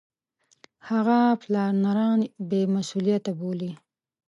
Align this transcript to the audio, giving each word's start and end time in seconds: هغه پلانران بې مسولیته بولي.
هغه 0.89 1.19
پلانران 1.41 2.19
بې 2.49 2.61
مسولیته 2.75 3.31
بولي. 3.39 3.71